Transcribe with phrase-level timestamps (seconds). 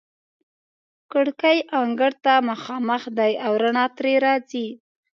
[1.11, 4.67] کړکۍ انګړ ته مخامخ دي او رڼا ترې راځي.